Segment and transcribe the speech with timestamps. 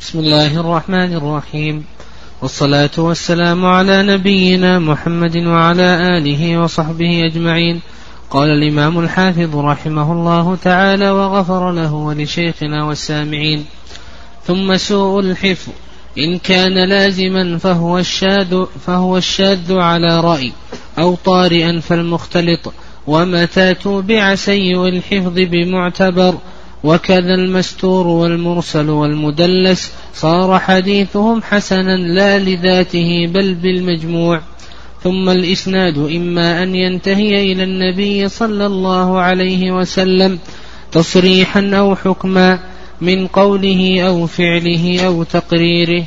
[0.00, 1.84] بسم الله الرحمن الرحيم.
[2.42, 7.80] والصلاة والسلام على نبينا محمد وعلى آله وصحبه أجمعين.
[8.30, 13.64] قال الإمام الحافظ رحمه الله تعالى وغفر له ولشيخنا والسامعين.
[14.46, 15.72] ثم سوء الحفظ.
[16.18, 20.52] إن كان لازما فهو الشاذ فهو الشاذ على رأي
[20.98, 22.72] أو طارئا فالمختلط.
[23.06, 26.34] ومتى توبع سيء الحفظ بمعتبر
[26.84, 34.40] وكذا المستور والمرسل والمدلس صار حديثهم حسنا لا لذاته بل بالمجموع.
[35.04, 40.38] ثم الإسناد إما أن ينتهي إلى النبي صلى الله عليه وسلم
[40.92, 42.58] تصريحا أو حكما
[43.00, 46.04] من قوله أو فعله أو تقريره.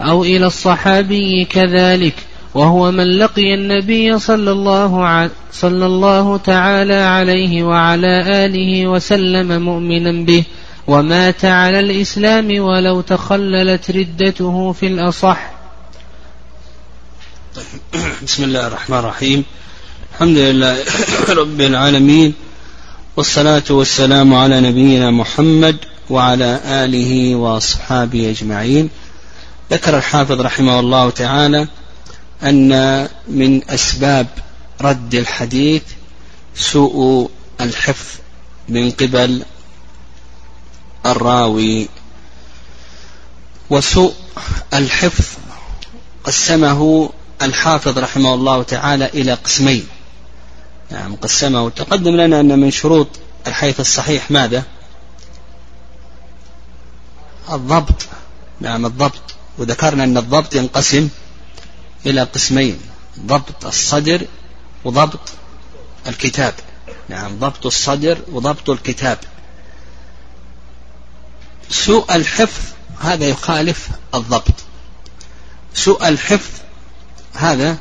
[0.00, 2.14] أو إلى الصحابي كذلك.
[2.56, 5.28] وهو من لقي النبي صلى الله ع...
[5.52, 10.44] صلى الله تعالى عليه وعلى آله وسلم مؤمنا به
[10.86, 15.50] ومات على الإسلام ولو تخللت ردته في الأصح.
[18.22, 19.44] بسم الله الرحمن الرحيم.
[20.12, 20.76] الحمد لله
[21.28, 22.34] رب العالمين
[23.16, 25.76] والصلاة والسلام على نبينا محمد
[26.10, 28.90] وعلى آله وأصحابه أجمعين.
[29.70, 31.68] ذكر الحافظ رحمه الله تعالى
[32.42, 34.26] أن من أسباب
[34.80, 35.82] رد الحديث
[36.54, 38.18] سوء الحفظ
[38.68, 39.42] من قبل
[41.06, 41.88] الراوي.
[43.70, 44.14] وسوء
[44.74, 45.24] الحفظ
[46.24, 47.10] قسمه
[47.42, 49.86] الحافظ رحمه الله تعالى إلى قسمين.
[50.90, 53.08] نعم قسمه تقدم لنا أن من شروط
[53.46, 54.62] الحيث الصحيح ماذا؟
[57.52, 58.06] الضبط.
[58.60, 59.22] نعم الضبط.
[59.58, 61.08] وذكرنا أن الضبط ينقسم
[62.06, 62.80] إلى قسمين
[63.20, 64.26] ضبط الصدر
[64.84, 65.20] وضبط
[66.06, 66.54] الكتاب.
[67.08, 69.18] نعم ضبط الصدر وضبط الكتاب.
[71.70, 72.62] سوء الحفظ
[73.00, 74.54] هذا يخالف الضبط.
[75.74, 76.50] سوء الحفظ
[77.34, 77.78] هذا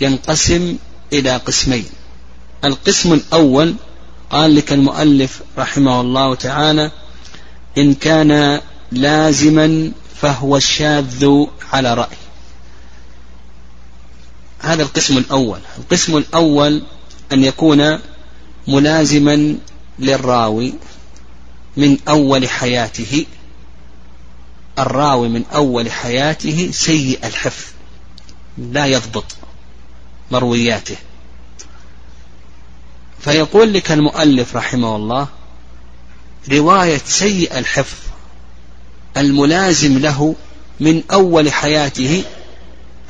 [0.00, 0.76] ينقسم
[1.12, 1.86] إلى قسمين.
[2.64, 3.74] القسم الأول
[4.30, 6.90] قال لك المؤلف رحمه الله تعالى
[7.78, 8.60] إن كان
[8.92, 12.16] لازما فهو الشاذ على رأي.
[14.58, 15.60] هذا القسم الأول.
[15.78, 16.82] القسم الأول
[17.32, 17.98] أن يكون
[18.68, 19.56] ملازما
[19.98, 20.74] للراوي
[21.76, 23.26] من أول حياته.
[24.78, 27.64] الراوي من أول حياته سيء الحفظ
[28.58, 29.24] لا يضبط
[30.30, 30.96] مروياته.
[33.20, 35.28] فيقول لك المؤلف رحمه الله
[36.52, 37.98] رواية سيء الحفظ
[39.16, 40.34] الملازم له
[40.80, 42.24] من أول حياته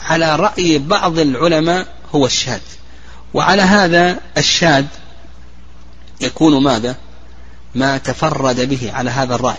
[0.07, 2.61] على رأي بعض العلماء هو الشاذ.
[3.35, 4.85] وعلى هذا الشاذ
[6.21, 6.97] يكون ماذا؟
[7.75, 9.57] ما تفرد به على هذا الرأي.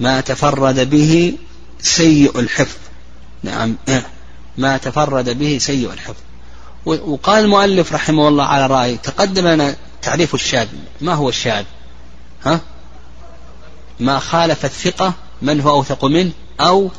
[0.00, 1.38] ما تفرد به
[1.80, 2.78] سيء الحفظ.
[3.42, 3.76] نعم
[4.58, 6.20] ما تفرد به سيء الحفظ.
[6.84, 10.68] وقال المؤلف رحمه الله على رأي تقدم لنا تعريف الشاذ.
[11.00, 11.64] ما هو الشاذ؟
[12.44, 12.60] ها؟
[14.00, 16.90] ما خالف الثقة من هو أوثق منه؟ أو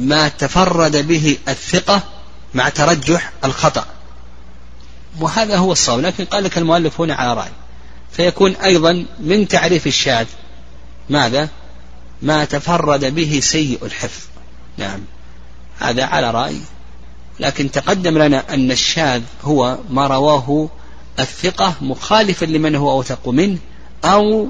[0.00, 2.02] ما تفرد به الثقة
[2.54, 3.86] مع ترجح الخطأ.
[5.20, 6.00] وهذا هو الصواب.
[6.00, 7.50] لكن قال لك المؤلف هنا على رأي.
[8.12, 10.26] فيكون أيضا من تعريف الشاذ
[11.10, 11.48] ماذا؟
[12.22, 14.22] ما تفرد به سيء الحفظ.
[14.78, 15.00] نعم.
[15.78, 16.60] هذا على رأي.
[17.40, 20.68] لكن تقدم لنا أن الشاذ هو ما رواه
[21.18, 23.58] الثقة مخالفا لمن هو أوثق منه
[24.04, 24.48] أو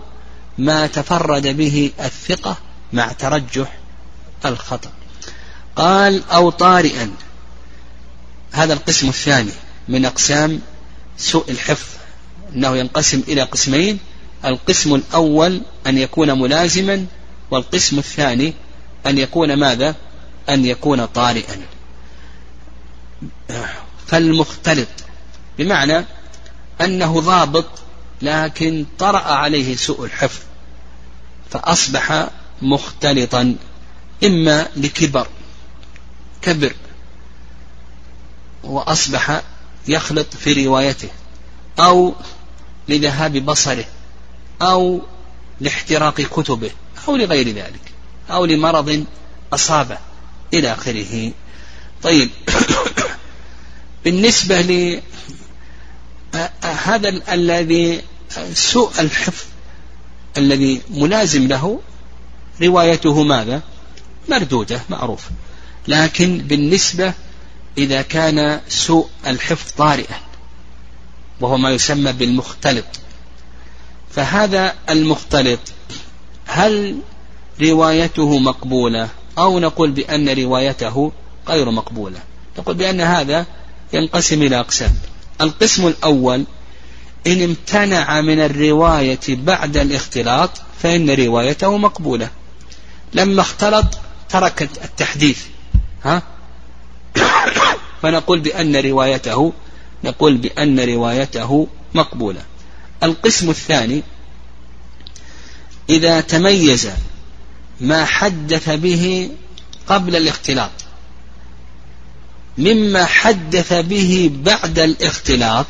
[0.59, 2.57] ما تفرد به الثقة
[2.93, 3.79] مع ترجح
[4.45, 4.91] الخطأ.
[5.81, 7.11] قال أو طارئا.
[8.53, 9.51] هذا القسم الثاني
[9.89, 10.61] من أقسام
[11.19, 11.89] سوء الحفظ
[12.55, 13.99] أنه ينقسم إلى قسمين
[14.45, 17.07] القسم الأول أن يكون ملازما
[17.51, 18.55] والقسم الثاني
[19.07, 19.95] أن يكون ماذا؟
[20.49, 21.61] أن يكون طارئا.
[24.07, 24.89] فالمختلط
[25.59, 26.05] بمعنى
[26.81, 27.67] أنه ضابط
[28.23, 30.41] لكن طرأ عليه سوء الحفظ
[31.51, 32.29] فأصبح
[32.63, 33.57] مختلطا
[34.25, 35.27] إما لكبر
[36.43, 36.75] كبر
[38.65, 39.43] وأصبح
[39.89, 41.09] يخلط في روايته
[41.79, 42.15] أو
[42.89, 43.85] لذهاب بصره
[44.63, 45.03] أو
[45.61, 46.71] لاحتراق كتبه
[47.09, 47.93] أو لغير ذلك
[48.31, 49.05] أو لمرض
[49.53, 49.99] أصابه
[50.55, 51.33] إلى آخره.
[52.03, 52.31] طيب.
[54.05, 55.03] بالنسبة ل
[56.63, 58.03] هذا الذي
[58.55, 59.45] سوء الحفظ
[60.39, 61.81] الذي ملازم له
[62.63, 63.63] روايته ماذا؟
[64.29, 65.29] مردودة معروف
[65.91, 67.13] لكن بالنسبة
[67.79, 70.21] إذا كان سوء الحفظ طارئا
[71.41, 72.85] وهو ما يسمى بالمختلط.
[74.11, 75.61] فهذا المختلط
[76.47, 77.01] هل
[77.63, 79.09] روايته مقبولة؟
[79.39, 81.13] أو نقول بأن روايته
[81.49, 82.19] غير مقبولة؟
[82.59, 83.47] نقول بأن هذا
[83.93, 84.95] ينقسم إلى أقسام.
[85.41, 86.45] القسم الأول
[87.27, 90.51] إن امتنع من الرواية بعد الاختلاط
[90.83, 92.29] فإن روايته مقبولة.
[93.15, 93.99] لما اختلط
[94.29, 95.39] ترك التحديث.
[96.05, 96.23] ها؟
[98.03, 99.53] فنقول بأن روايته
[100.05, 102.43] نقول بأن روايته مقبولة.
[103.03, 104.03] القسم الثاني
[105.91, 106.91] إذا تميز
[107.81, 109.31] ما حدث به
[109.87, 110.71] قبل الاختلاط
[112.59, 115.67] مما حدث به بعد الاختلاط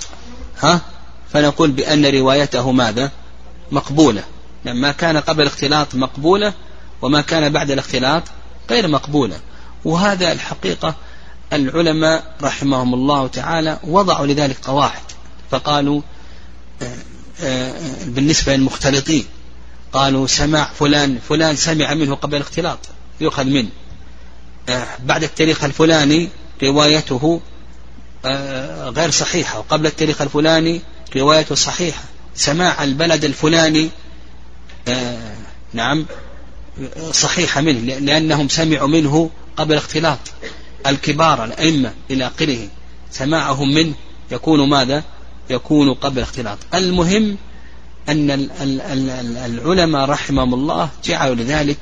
[0.60, 0.80] ها؟
[1.32, 3.10] فنقول بأن روايته ماذا؟
[3.72, 4.24] مقبولة.
[4.64, 6.52] لما كان قبل الاختلاط مقبولة
[7.02, 8.22] وما كان بعد الاختلاط
[8.70, 9.40] غير مقبولة.
[9.84, 10.94] وهذا الحقيقة
[11.52, 15.02] العلماء رحمهم الله تعالى وضعوا لذلك قواعد.
[15.50, 16.02] فقالوا
[16.82, 16.96] آه،
[17.40, 17.74] آه،
[18.04, 19.24] بالنسبة للمختلطين
[19.92, 22.78] قالوا سماع فلان فلان سمع منه قبل الاختلاط
[23.20, 23.68] يؤخذ منه.
[24.68, 26.28] آه، بعد التاريخ الفلاني
[26.62, 27.40] روايته
[28.96, 30.80] غير صحيحة وقبل التاريخ الفلاني
[31.16, 32.02] روايته صحيحة.
[32.34, 33.90] سماع البلد الفلاني
[35.72, 36.06] نعم
[37.12, 39.30] صحيحة منه لأنهم سمعوا منه
[39.60, 40.18] قبل اختلاط
[40.86, 42.68] الكبار الأئمة إلى آخره
[43.10, 43.94] سماعهم منه
[44.30, 45.04] يكون ماذا؟
[45.50, 46.58] يكون قبل اختلاط.
[46.74, 47.36] المهم
[48.08, 48.50] أن
[49.46, 51.78] العلماء رحمهم الله جعلوا لذلك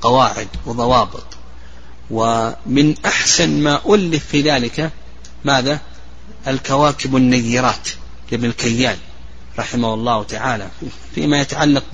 [0.00, 1.24] قواعد وضوابط.
[2.10, 4.90] ومن أحسن ما ألف في ذلك
[5.44, 5.80] ماذا؟
[6.46, 7.88] الكواكب النيرات
[8.32, 8.96] لابن الكيان
[9.58, 10.68] رحمه الله تعالى
[11.14, 11.84] فيما يتعلق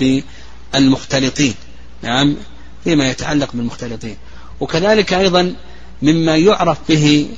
[0.74, 1.54] بالمختلطين.
[2.02, 2.36] نعم
[2.84, 4.16] فيما يتعلق بالمختلطين.
[4.60, 5.54] وكذلك أيضا
[6.02, 7.28] مما يعرف به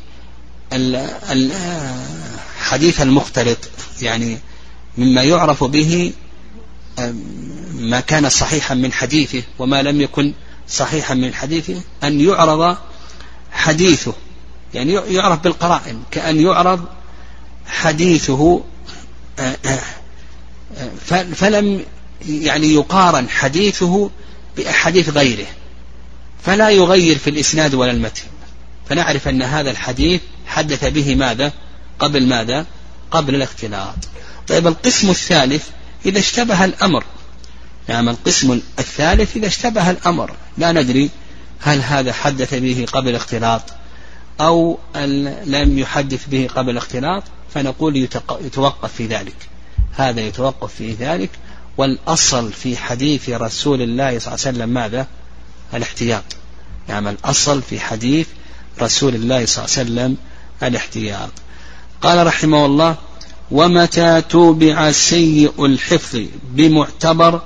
[2.60, 3.58] حديث المختلط
[4.02, 4.38] يعني
[4.98, 6.12] مما يعرف به
[7.74, 10.32] ما كان صحيحا من حديثه وما لم يكن
[10.68, 12.76] صحيحا من حديثه أن يعرض
[13.52, 14.12] حديثه
[14.74, 16.84] يعني يعرف بالقرائن كأن يعرض
[17.66, 18.62] حديثه
[21.34, 21.84] فلم
[22.28, 24.10] يعني يقارن حديثه
[24.56, 25.46] بأحاديث غيره.
[26.42, 28.22] فلا يغير في الإسناد ولا المتن.
[28.88, 31.52] فنعرف أن هذا الحديث حدث به ماذا؟
[31.98, 32.66] قبل ماذا؟
[33.10, 33.96] قبل الاختلاط.
[34.48, 35.68] طيب القسم الثالث
[36.06, 37.04] إذا اشتبه الأمر.
[37.88, 40.30] نعم القسم الثالث إذا اشتبه الأمر.
[40.58, 41.10] لا ندري
[41.60, 43.62] هل هذا حدث به قبل الاختلاط
[44.40, 44.78] أو
[45.46, 47.22] لم يحدث به قبل الاختلاط
[47.54, 48.08] فنقول
[48.40, 49.36] يتوقف في ذلك.
[49.96, 51.30] هذا يتوقف في ذلك.
[51.76, 55.06] والأصل في حديث رسول الله صلى الله عليه وسلم ماذا؟
[55.74, 56.24] الاحتياط.
[56.88, 58.26] نعم الأصل في حديث
[58.82, 60.16] رسول الله صلى الله عليه وسلم
[60.62, 61.30] الاحتياط.
[62.02, 62.96] قال رحمه الله
[63.50, 66.20] ومتى توبع سيء الحفظ
[66.50, 67.42] بمعتبر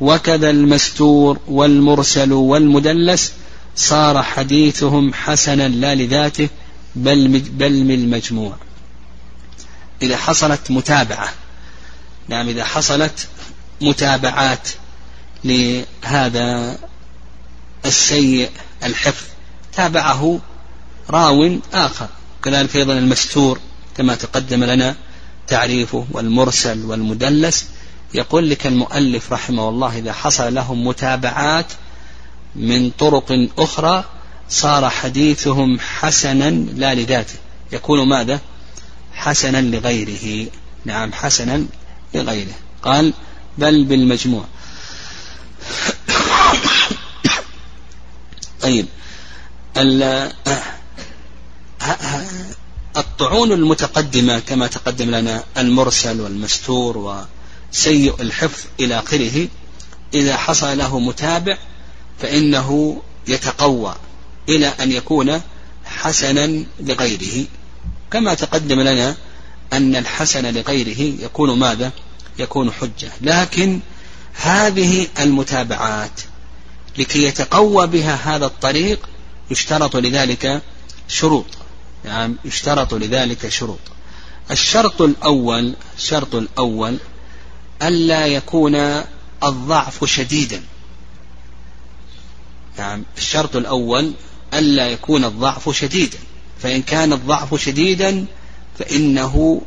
[0.00, 3.32] وكذا المستور والمرسل والمدلس
[3.76, 6.48] صار حديثهم حسنا لا لذاته
[6.96, 8.56] بل بل من المجموع.
[10.02, 11.28] إذا حصلت متابعة
[12.28, 13.28] نعم إذا حصلت
[13.80, 14.68] متابعات
[15.44, 16.78] لهذا
[17.86, 18.50] السيء
[18.84, 19.24] الحفظ.
[19.72, 20.40] تابعه
[21.10, 22.08] راو آخر
[22.44, 23.58] كذلك أيضا المستور
[23.96, 24.96] كما تقدم لنا
[25.48, 27.66] تعريفه والمرسل والمدلس.
[28.14, 31.66] يقول لك المؤلف رحمه الله إذا حصل لهم متابعات
[32.56, 34.04] من طرق أخرى
[34.48, 37.34] صار حديثهم حسنا لا لذاته.
[37.72, 38.40] يكون ماذا؟
[39.14, 40.50] حسنا لغيره.
[40.84, 41.66] نعم حسنا
[42.14, 42.54] لغيره.
[42.82, 43.12] قال
[43.58, 44.44] بل بالمجموع.
[48.62, 48.86] طيب.
[52.96, 56.98] الطعون المتقدمة كما تقدم لنا المرسل والمستور
[57.72, 59.48] وسيء الحفظ إلى آخره
[60.14, 61.58] إذا حصل له متابع
[62.18, 63.96] فإنه يتقوى
[64.48, 65.40] إلى أن يكون
[65.84, 67.46] حسنا لغيره.
[68.10, 69.16] كما تقدم لنا
[69.72, 71.90] أن الحسن لغيره يكون ماذا؟
[72.38, 73.12] يكون حجة.
[73.20, 73.80] لكن
[74.34, 76.20] هذه المتابعات
[76.98, 79.08] لكي يتقوى بها هذا الطريق
[79.50, 80.62] يشترط لذلك
[81.08, 81.46] شروط.
[82.04, 83.78] نعم يشترط لذلك شروط.
[84.50, 86.98] الشرط الأول الشرط الأول
[87.82, 88.74] ألا يكون
[89.44, 90.62] الضعف شديدا.
[92.78, 94.12] نعم الشرط الأول
[94.54, 96.18] ألا يكون الضعف شديدا.
[96.62, 98.26] فإن كان الضعف شديدا
[98.78, 99.62] فإنه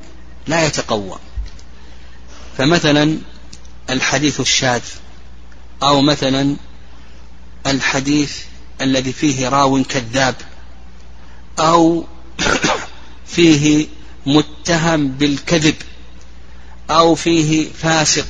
[0.48, 1.18] لا يتقوى.
[2.58, 3.18] فمثلا
[3.90, 4.82] الحديث الشاذ
[5.84, 6.56] أو مثلا
[7.68, 8.38] الحديث
[8.82, 10.36] الذي فيه راو كذاب
[11.60, 12.06] أو
[13.36, 13.88] فيه
[14.26, 15.76] متهم بالكذب
[16.90, 18.28] أو فيه فاسق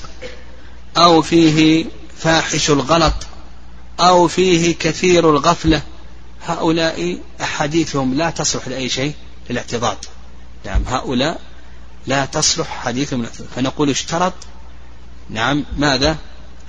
[0.98, 1.86] أو فيه
[2.18, 3.14] فاحش الغلط
[4.00, 5.82] أو فيه كثير الغفلة.
[6.46, 9.14] هؤلاء أحاديثهم لا تصلح لأي شيء
[9.50, 9.98] للاعتضاد
[10.66, 11.42] نعم هؤلاء
[12.08, 13.26] لا تصلح حديثهم.
[13.56, 14.34] فنقول اشترط.
[15.30, 16.18] نعم ماذا؟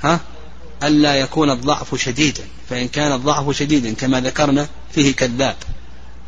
[0.03, 0.21] ها؟
[0.83, 5.57] ألا يكون الضعف شديدا فإن كان الضعف شديدا كما ذكرنا فيه كذاب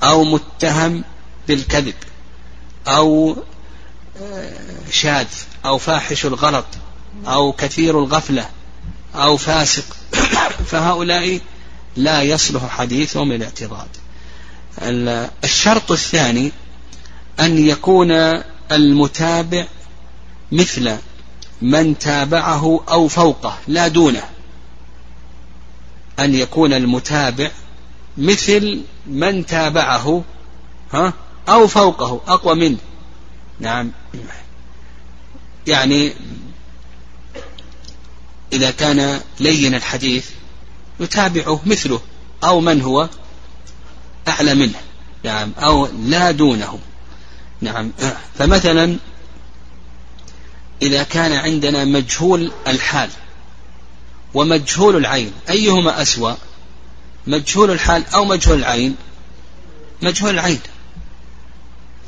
[0.03, 1.05] أو متهم
[1.49, 1.95] بالكذب
[2.89, 3.37] أو
[4.23, 4.51] آه،
[4.91, 5.27] شاذ
[5.65, 6.67] أو فاحش الغلط
[7.27, 8.49] أو كثير الغفلة
[9.15, 9.85] أو فاسق
[10.71, 11.41] فهؤلاء
[11.97, 13.89] لا يصلح حديثهم الاعتراض.
[15.45, 16.53] الشرط الثاني
[17.41, 18.11] أن يكون
[18.73, 19.67] المتابع
[20.53, 20.97] مثل
[21.63, 24.23] من تابعه أو فوقه لا دونه.
[26.19, 27.51] أن يكون المتابع
[28.19, 30.25] مثل من تابعه
[30.93, 31.13] ها؟
[31.49, 32.79] أو فوقه أقوى منه.
[33.61, 33.91] نعم.
[35.67, 36.13] يعني
[38.53, 40.31] إذا كان لين الحديث
[41.01, 42.01] يتابعه مثله
[42.45, 43.09] أو من هو؟
[44.29, 44.81] أعلى منه.
[45.25, 45.53] نعم.
[45.59, 46.79] أو لا دونه.
[47.61, 47.93] نعم.
[48.39, 48.97] فمثلا
[50.83, 53.11] إذا كان عندنا مجهول الحال
[54.35, 55.33] ومجهول العين.
[55.51, 56.35] أيهما أسوأ؟
[57.27, 58.97] مجهول الحال أو مجهول العين؟
[60.03, 60.61] مجهول العين.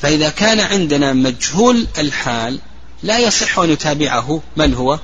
[0.00, 2.61] فإذا كان عندنا مجهول الحال
[3.03, 4.99] لا يصح أن يتابعه من هو؟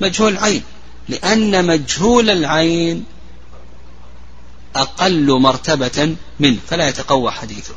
[0.00, 0.62] مجهول العين.
[1.08, 3.04] لأن مجهول العين
[4.76, 7.74] أقل مرتبة منه فلا يتقوى حديثه.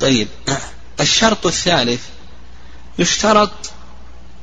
[0.00, 0.28] طيب
[1.00, 2.00] الشرط الثالث
[2.98, 3.70] يشترط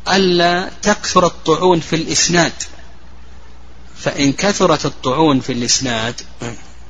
[0.07, 2.53] ألا تكثر الطعون في الإسناد.
[3.97, 6.21] فإن كثرت الطعون في الإسناد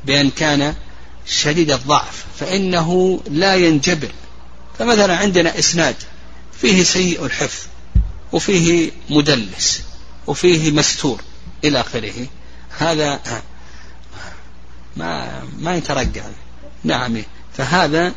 [0.05, 0.75] بأن كان
[1.25, 4.11] شديد الضعف فإنه لا ينجبر.
[4.79, 5.95] فمثلا عندنا إسناد
[6.61, 7.67] فيه سيء الحفظ
[8.31, 9.81] وفيه مدلس
[10.27, 11.21] وفيه مستور
[11.63, 12.27] إلى آخره.
[12.77, 13.19] هذا
[14.97, 16.23] ما ما يترجع.
[16.83, 17.23] نعم.
[17.57, 18.13] فهذا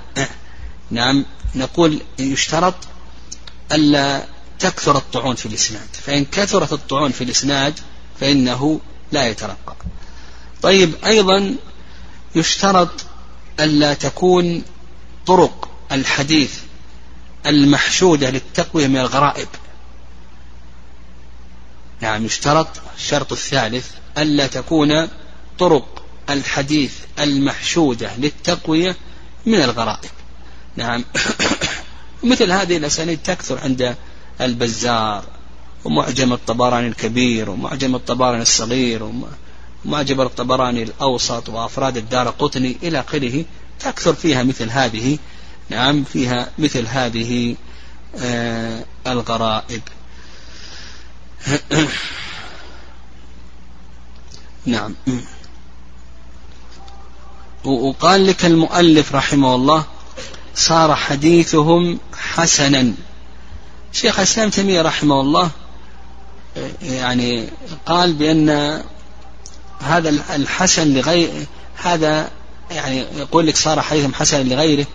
[0.91, 2.75] نعم نقول يشترط
[3.73, 4.27] ألا
[4.59, 5.89] تكثر الطعون في الإسناد.
[6.07, 7.81] فإن كثرت الطعون في الإسناد
[8.21, 8.81] فإنه
[9.13, 9.77] لا يترقى.
[10.63, 11.57] طيب أيضا
[12.35, 12.91] يشترط
[13.61, 14.63] ألا تكون
[15.27, 16.55] طرق الحديث
[17.47, 19.49] المحشودة للتقوية من الغرائب.
[22.01, 25.09] نعم يشترط الشرط الثالث ألا تكون
[25.59, 28.97] طرق الحديث المحشودة للتقوية
[29.47, 30.11] من الغرائب.
[30.77, 31.05] نعم
[32.23, 33.97] مثل هذه الأسانيد تكثر عند
[34.41, 35.38] البزار.
[35.85, 39.11] ومعجم الطبراني الكبير ومعجم الطبراني الصغير
[39.85, 43.45] ومعجم الطبراني الأوسط وأفراد الدار قطني إلى آخره.
[43.81, 45.19] تكثر فيها مثل هذه
[45.71, 47.57] نعم فيها مثل هذه
[48.17, 49.83] آه الغرائب.
[54.67, 54.95] نعم.
[57.65, 59.85] وقال لك المؤلف رحمه الله
[60.55, 62.95] صار حديثهم حسنا.
[63.93, 65.51] شيخ الإسلام تيمية رحمه الله
[66.83, 67.49] يعني
[67.87, 68.83] قال بأن
[69.81, 71.47] هذا الحسن لغير
[71.77, 72.31] هذا
[72.71, 74.87] يعني يقول لك صار حديثهم حسنا لغيره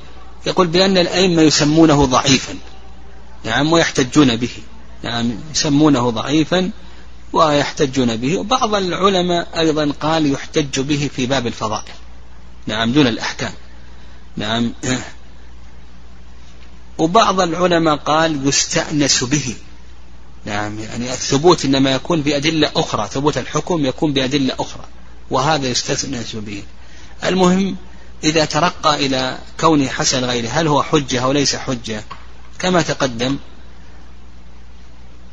[0.46, 2.54] يقول بأن الأئمة يسمونه ضعيفا
[3.44, 4.50] نعم ويحتجون به
[5.04, 6.72] نعم يسمونه ضعيفا
[7.34, 8.38] ويحتجون به.
[8.38, 11.94] وبعض العلماء أيضا قال يحتج به في باب الفضائل
[12.68, 13.54] نعم دون الأحكام
[14.38, 14.72] نعم.
[16.98, 19.56] وبعض العلماء قال يستأنس به.
[20.46, 24.86] نعم يعني الثبوت إنما يكون بأدلة أخرى ثبوت الحكم يكون بأدلة أخرى
[25.32, 26.64] وهذا يستأنس به.
[27.24, 27.76] المهم
[28.24, 32.04] إذا ترقى إلى كونه حسن غيره هل هو حجة أو ليس حجة؟
[32.60, 33.38] كما تقدم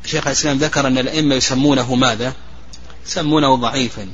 [0.05, 2.33] شيخ الإسلام ذكر أن الأئمة يسمونه ماذا؟
[3.07, 4.07] يسمونه ضعيفا.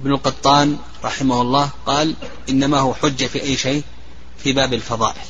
[0.00, 2.14] ابن القطان رحمه الله قال
[2.48, 3.82] إنما هو حجة في أي شيء؟
[4.38, 5.26] في باب الفضائل.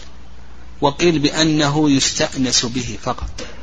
[0.80, 3.55] وقيل بأنه يستأنس به فقط.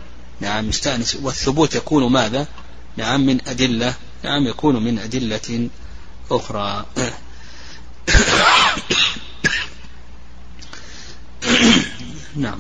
[0.44, 2.48] نعم يستأنس والثبوت يكون ماذا؟
[2.98, 5.70] نعم من أدلة نعم يكون من أدلة
[6.32, 6.86] أخرى.
[12.36, 12.60] نعم.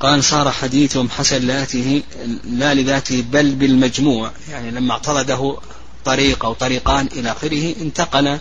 [0.00, 2.02] قال صار حديثهم حسن لاته
[2.44, 4.32] لا لذاته بل بالمجموع.
[4.50, 5.60] يعني لما اعترضه
[6.04, 8.38] طريق أو طريقان إلى آخره انتقل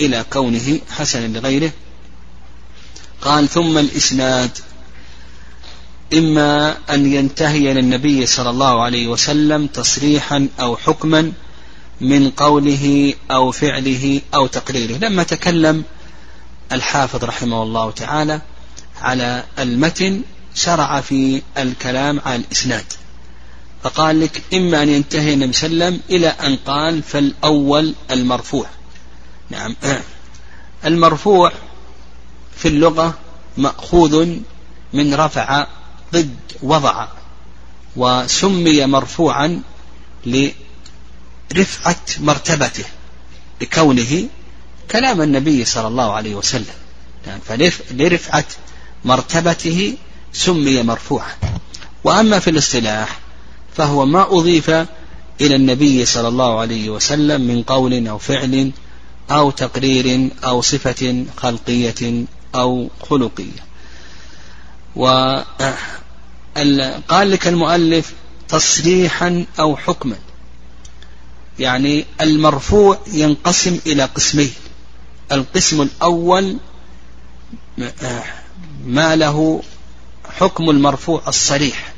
[0.00, 1.72] إلى كونه حسنا لغيره.
[3.22, 4.58] قال ثم الإسناد.
[6.14, 11.32] إما أن ينتهي للنبي صلى الله عليه وسلم تصريحا أو حكما
[12.00, 14.98] من قوله أو فعله أو تقريره.
[14.98, 15.84] لما تكلم
[16.72, 18.40] الحافظ رحمه الله تعالى
[19.00, 20.22] على المتن
[20.54, 22.84] شرع في الكلام على الإسناد.
[23.82, 28.66] فقال لك إما أن ينتهي النبي صلى الله عليه وسلم إلى أن قال فالأول المرفوع.
[29.50, 29.76] نعم.
[30.84, 31.52] المرفوع
[32.56, 33.18] في اللغة
[33.56, 34.26] مأخوذ
[34.92, 35.66] من رفع
[36.12, 37.06] ضد وضع
[37.96, 39.62] وسمي مرفوعا
[40.26, 42.84] لرفعة مرتبته
[43.60, 44.28] لكونه
[44.90, 46.74] كلام النبي صلى الله عليه وسلم.
[47.26, 48.44] يعني فلرفعة
[49.04, 49.96] مرتبته
[50.32, 51.32] سمي مرفوعا.
[52.04, 53.18] وأما في الاصطلاح
[53.76, 54.70] فهو ما أضيف
[55.40, 58.72] إلى النبي صلى الله عليه وسلم من قول أو فعل
[59.30, 62.24] أو تقرير أو صفة خلقية
[62.54, 63.67] أو خلقية.
[64.96, 65.44] وقال
[67.30, 68.12] لك المؤلف
[68.48, 70.16] تصريحا أو حكما.
[71.58, 74.52] يعني المرفوع ينقسم إلى قسمين.
[75.32, 76.56] القسم الأول
[78.84, 79.62] ما له
[80.38, 81.92] حكم المرفوع الصريح.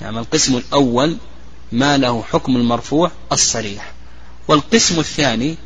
[0.00, 1.16] يعني القسم الأول
[1.72, 3.92] ما له حكم المرفوع الصريح.
[4.48, 5.56] والقسم الثاني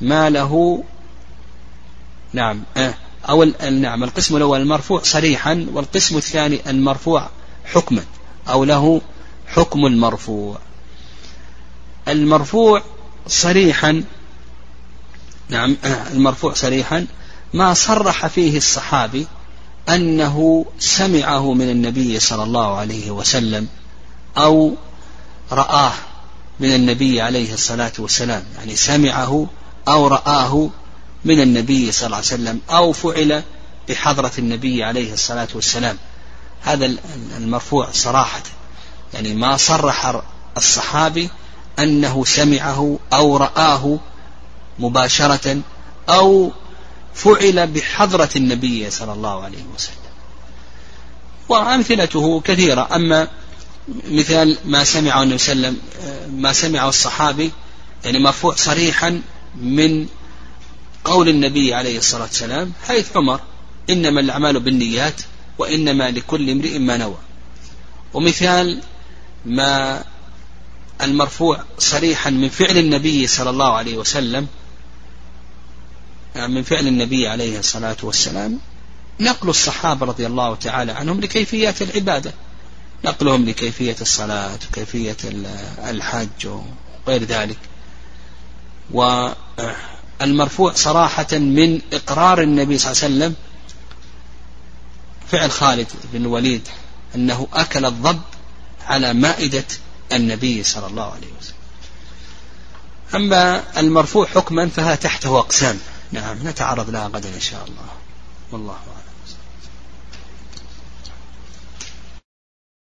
[0.00, 0.84] ما له
[2.32, 2.62] نعم
[3.28, 7.28] أو نعم القسم الأول المرفوع صريحا والقسم الثاني المرفوع
[7.64, 8.04] حكما
[8.48, 9.00] أو له
[9.46, 10.58] حكم المرفوع.
[12.08, 12.82] المرفوع
[13.26, 14.04] صريحا
[15.48, 15.76] نعم
[16.14, 17.06] المرفوع صريحا
[17.54, 19.26] ما صرح فيه الصحابي
[19.88, 23.68] أنه سمعه من النبي صلى الله عليه وسلم
[24.38, 24.74] أو
[25.52, 25.92] رآه
[26.60, 29.46] من النبي عليه الصلاة والسلام يعني سمعه
[29.88, 30.70] أو رآه
[31.24, 33.42] من النبي صلى الله عليه وسلم أو فعل
[33.88, 35.98] بحضرة النبي عليه الصلاة والسلام.
[36.62, 36.94] هذا
[37.36, 38.42] المرفوع صراحة.
[39.14, 40.20] يعني ما صرح
[40.56, 41.30] الصحابي
[41.78, 43.98] أنه سمعه أو رآه
[44.78, 45.60] مباشرة
[46.08, 46.52] أو
[47.14, 49.94] فعل بحضرة النبي صلى الله عليه وسلم.
[51.48, 52.88] وأمثلته كثيرة.
[52.96, 53.28] أما
[54.10, 57.52] مثال ما سمعه النبي صلى الله عليه وسلم ما سمعه الصحابي
[58.04, 59.22] يعني مرفوع صريحا
[59.60, 60.06] من
[61.04, 63.40] قول النبي عليه الصلاة والسلام حيث عمر
[63.90, 65.20] إنما الأعمال بالنيات
[65.58, 67.18] وإنما لكل امرئ ما نوى.
[68.14, 68.82] ومثال
[69.44, 70.04] ما
[71.02, 74.46] المرفوع صريحا من فعل النبي صلى الله عليه وسلم
[76.36, 78.58] من فعل النبي عليه الصلاة والسلام
[79.20, 82.32] نقل الصحابة رضي الله تعالى عنهم لكيفيات العبادة.
[83.04, 85.16] نقلهم لكيفية الصلاة وكيفية
[85.88, 86.46] الحج
[87.06, 87.58] وغير ذلك.
[90.20, 93.34] والمرفوع صراحة من إقرار النبي صلى الله عليه وسلم
[95.30, 96.68] فعل خالد بن الوليد
[97.14, 98.20] أنه أكل الضب
[98.86, 99.64] على مائدة
[100.12, 101.54] النبي صلى الله عليه وسلم.
[103.14, 105.78] أما المرفوع حكما فها تحته أقسام.
[106.12, 107.88] نعم نتعرض لها غدا إن شاء الله.
[108.52, 109.07] والله أعلم.